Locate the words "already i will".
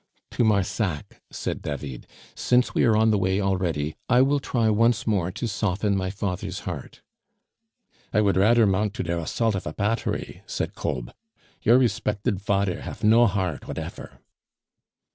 3.39-4.39